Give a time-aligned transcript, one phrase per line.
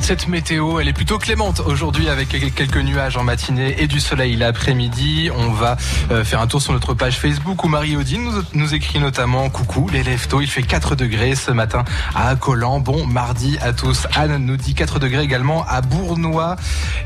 [0.00, 4.36] cette météo, elle est plutôt clémente aujourd'hui avec quelques nuages en matinée et du soleil
[4.36, 5.30] l'après-midi.
[5.34, 5.76] On va
[6.10, 9.88] euh, faire un tour sur notre page Facebook où Marie-Odine nous, nous, écrit notamment Coucou
[9.90, 11.84] les leftos, il fait 4 degrés ce matin
[12.14, 12.80] à Collant.
[12.80, 14.06] Bon mardi à tous.
[14.14, 16.56] Anne nous dit 4 degrés également à Bournois.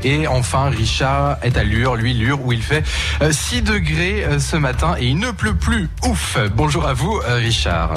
[0.03, 2.83] Et enfin Richard est à Lure, lui Lure où il fait
[3.29, 5.89] 6 euh, degrés euh, ce matin et il ne pleut plus.
[6.07, 7.95] Ouf Bonjour à vous Richard.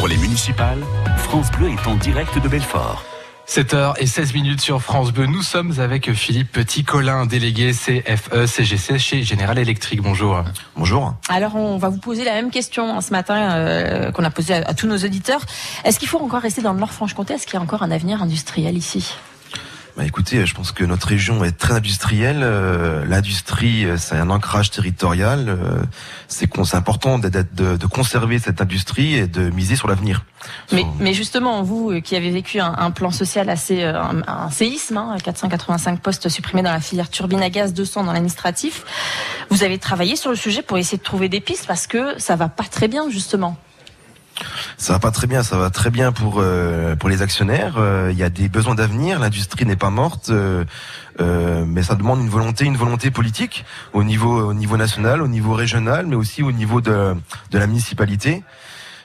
[0.00, 0.78] Pour les municipales,
[1.18, 3.04] France Bleu est en direct de Belfort.
[3.46, 5.26] 7h16 minutes sur France Bleu.
[5.26, 10.00] Nous sommes avec Philippe Petit-Colin, délégué CFE CGC chez General Electric.
[10.00, 10.42] Bonjour.
[10.74, 11.12] Bonjour.
[11.28, 14.72] Alors, on va vous poser la même question ce matin euh, qu'on a posée à,
[14.72, 15.42] tous nos auditeurs.
[15.84, 17.34] Est-ce qu'il faut encore rester dans le Nord-Franche-Comté?
[17.34, 19.12] Est-ce qu'il y a encore un avenir industriel ici?
[20.00, 22.40] Bah écoutez, je pense que notre région est très industrielle.
[22.42, 25.50] Euh, l'industrie, euh, c'est un ancrage territorial.
[25.50, 25.82] Euh,
[26.26, 30.24] c'est important de, de, conserver cette industrie et de miser sur l'avenir.
[30.72, 36.00] Mais, mais, justement, vous qui avez vécu un, plan social assez, un, séisme, hein, 485
[36.00, 38.86] postes supprimés dans la filière turbine à gaz, 200 dans l'administratif,
[39.50, 42.36] vous avez travaillé sur le sujet pour essayer de trouver des pistes parce que ça
[42.36, 43.58] va pas très bien justement.
[44.80, 47.74] Ça va pas très bien, ça va très bien pour euh, pour les actionnaires.
[47.76, 50.64] Euh, il y a des besoins d'avenir, l'industrie n'est pas morte, euh,
[51.66, 55.52] mais ça demande une volonté, une volonté politique au niveau au niveau national, au niveau
[55.52, 57.14] régional, mais aussi au niveau de
[57.50, 58.42] de la municipalité.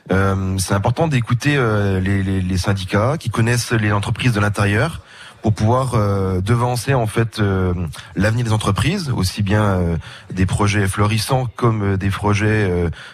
[0.09, 1.57] c'est important d'écouter
[2.01, 5.01] les, les, les syndicats qui connaissent les entreprises de l'intérieur
[5.45, 7.71] pour pouvoir euh, devancer en fait euh,
[8.15, 9.97] l'avenir des entreprises, aussi bien euh,
[10.33, 12.67] des projets florissants comme des projets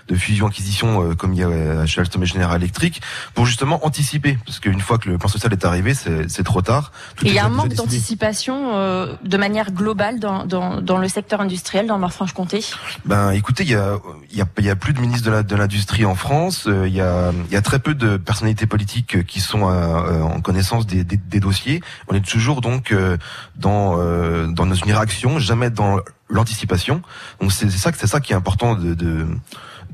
[0.07, 3.01] de fusion-acquisition comme il y a chez Alstom et General Electric,
[3.33, 6.93] pour justement anticiper, parce qu'une fois que le plan social est arrivé, c'est trop tard.
[7.21, 8.77] il y a un manque d'anticipation
[9.21, 12.63] de manière globale dans, dans, dans, le secteur industriel dans Nord-Franche-Comté.
[13.03, 13.97] Ben, écoutez, il y a,
[14.33, 16.65] y a, y a plus de ministres de l'industrie en France.
[16.65, 21.03] Il y a, y a très peu de personnalités politiques qui sont en connaissance des,
[21.03, 21.81] des, des dossiers.
[22.07, 23.17] On est toujours donc euh,
[23.55, 27.01] dans euh, dans une réaction, jamais dans l'anticipation.
[27.39, 29.27] Donc c'est ça c'est ça qui est important de, de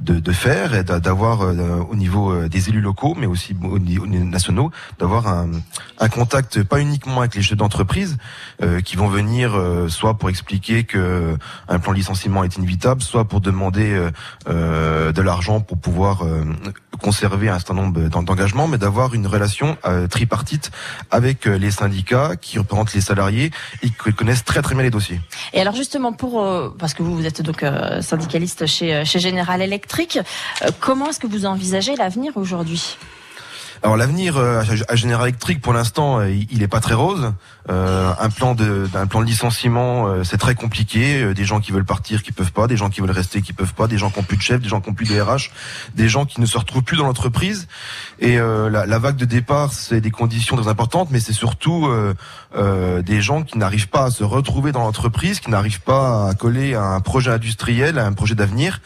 [0.01, 3.79] de, de faire et d'avoir euh, au niveau euh, des élus locaux, mais aussi au
[3.79, 5.49] niveau nationaux, d'avoir un,
[5.99, 8.17] un, contact pas uniquement avec les chefs d'entreprise
[8.61, 11.37] euh, qui vont venir soit pour expliquer que
[11.67, 14.09] un plan de licenciement est inévitable, soit pour demander
[14.47, 16.23] de l'argent pour pouvoir
[17.01, 19.77] conserver un certain nombre d'engagements, mais d'avoir une relation
[20.09, 20.71] tripartite
[21.11, 23.51] avec les syndicats qui représentent les salariés
[23.83, 25.19] et qui connaissent très très bien les dossiers.
[25.53, 26.45] Et alors justement pour
[26.77, 27.63] parce que vous vous êtes donc
[28.01, 30.19] syndicaliste chez chez General Electric
[30.63, 32.97] euh, comment est-ce que vous envisagez l'avenir aujourd'hui?
[33.83, 37.33] Alors l'avenir euh, à General Electric pour l'instant euh, il n'est pas très rose.
[37.69, 41.21] Euh, un plan de d'un plan de licenciement, euh, c'est très compliqué.
[41.21, 43.51] Euh, des gens qui veulent partir, qui peuvent pas, des gens qui veulent rester, qui
[43.51, 45.19] peuvent pas, des gens qui ont plus de chef, des gens qui ont plus de
[45.19, 45.51] RH,
[45.93, 47.67] des gens qui ne se retrouvent plus dans l'entreprise.
[48.19, 51.87] Et la, la, vague de départ, c'est des conditions très importantes, mais c'est surtout
[52.55, 56.73] des gens qui n'arrivent pas à se retrouver dans l'entreprise, qui n'arrivent pas à coller
[56.73, 58.81] à un projet industriel, à un projet d'avenir.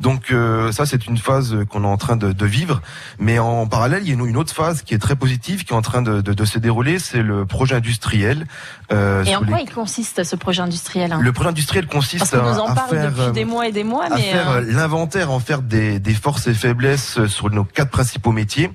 [0.00, 0.34] Donc
[0.72, 2.82] ça, c'est une phase qu'on est en train de, de, vivre.
[3.18, 5.76] Mais en parallèle, il y a une, autre phase qui est très positive, qui est
[5.76, 8.46] en train de, de, de se dérouler, c'est le projet industriel
[8.92, 11.20] euh, et en quoi il consiste ce projet industriel hein?
[11.20, 14.06] Le projet industriel consiste à, nous en parle faire, depuis des mois et des mois,
[14.06, 18.32] à faire euh, l'inventaire, en faire des, des forces et faiblesses sur nos quatre principaux
[18.32, 18.70] métiers,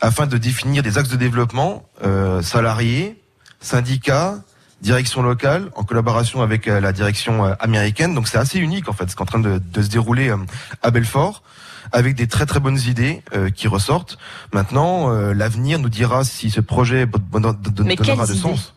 [0.00, 3.22] afin de définir des axes de développement euh, salariés,
[3.60, 4.36] syndicats,
[4.80, 8.14] direction locale en collaboration avec la direction américaine.
[8.14, 10.32] Donc c'est assez unique en fait, ce qui est en train de, de se dérouler
[10.82, 11.42] à Belfort
[11.92, 14.18] avec des très très bonnes idées euh, qui ressortent.
[14.52, 18.74] Maintenant, euh, l'avenir nous dira si ce projet donnera de sens.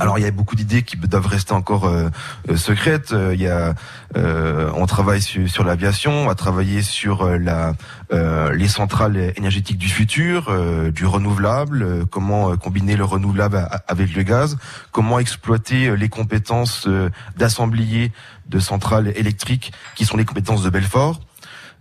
[0.00, 2.10] Alors il y a beaucoup d'idées qui doivent rester encore euh,
[2.56, 3.12] secrètes.
[3.12, 3.74] Il y a,
[4.14, 7.74] on travaille sur, l'aviation, on va travailler sur la,
[8.10, 10.52] les centrales énergétiques du futur,
[10.90, 14.58] du renouvelable, comment combiner le renouvelable avec le gaz,
[14.90, 16.88] comment exploiter les compétences
[17.36, 18.12] d'assemblier
[18.48, 21.20] de centrales électriques qui sont les compétences de Belfort.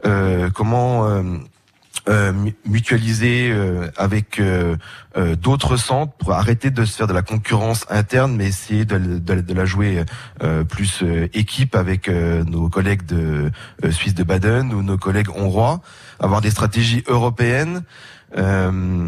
[0.06, 1.24] Euh, comment
[2.08, 3.54] euh, euh, mutualiser
[3.98, 4.42] avec
[5.42, 9.54] d'autres centres pour arrêter de se faire de la concurrence interne, mais essayer de, de,
[9.54, 10.04] la jouer
[10.70, 11.04] plus
[11.34, 13.52] équipe avec nos collègues de
[13.92, 15.82] Suisse de Baden ou nos collègues hongrois,
[16.20, 17.84] avoir des stratégies européennes
[18.38, 19.08] euh,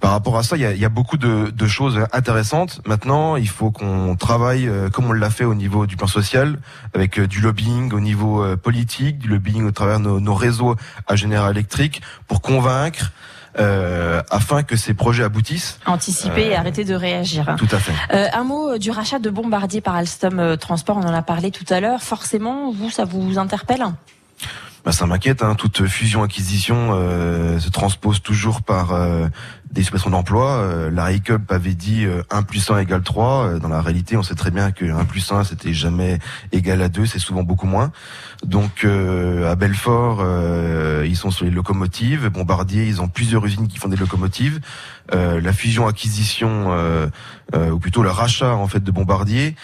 [0.00, 2.80] par rapport à ça, il y a, y a, beaucoup de, de, choses intéressantes.
[2.86, 6.58] Maintenant, il faut qu'on travaille euh, comme on l'a fait au niveau du plan social,
[6.94, 10.76] avec euh, du lobbying au niveau politique, du lobbying au travers de nos, nos réseaux
[11.06, 13.12] à Général Électrique, pour convaincre.
[13.58, 15.78] Euh, afin que ces projets aboutissent.
[15.84, 17.54] Anticiper et arrêter de réagir.
[17.58, 17.92] Tout à fait.
[18.14, 21.66] Euh, un mot du rachat de Bombardier par Alstom Transport, on en a parlé tout
[21.68, 22.02] à l'heure.
[22.02, 23.84] Forcément, vous, ça vous interpelle?
[24.84, 25.42] Bah, ça m'inquiète.
[25.42, 25.54] Hein.
[25.54, 29.28] Toute fusion-acquisition euh, se transpose toujours par euh,
[29.70, 30.56] des suppressions d'emplois.
[30.56, 33.60] Euh, la RICUP avait dit 1 plus 1 égale 3.
[33.60, 36.18] Dans la réalité, on sait très bien que 1 plus 1, c'était jamais
[36.50, 37.92] égal à 2, c'est souvent beaucoup moins.
[38.44, 40.24] Donc à Belfort,
[41.04, 42.28] ils sont sur les locomotives.
[42.28, 44.60] Bombardier, ils ont plusieurs usines qui font des locomotives.
[45.12, 46.70] La fusion-acquisition,
[47.54, 49.54] ou plutôt le rachat en fait de Bombardier,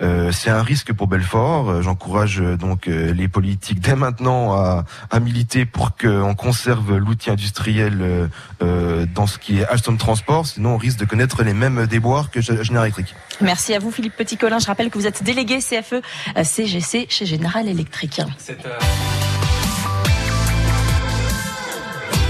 [0.00, 1.82] c'est un risque pour Belfort.
[1.82, 4.68] J'encourage donc les politiques dès maintenant à
[5.10, 8.28] à, militer pour qu'on conserve l'outil industriel euh,
[8.62, 12.30] euh, dans ce qui est Alstom Transport, sinon on risque de connaître les mêmes déboires
[12.30, 13.14] que General Electric.
[13.40, 14.58] Merci à vous Philippe Petit-Colin.
[14.58, 16.02] Je rappelle que vous êtes délégué CFE
[16.42, 18.20] CGC chez General Electric.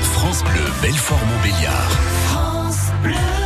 [0.03, 1.21] France Bleu, Belfort
[2.99, 3.19] Montbéliard.
[3.19, 3.38] France Bleu.